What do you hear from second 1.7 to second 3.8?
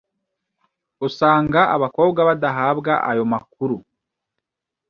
abakobwa badahabwa ayo makuru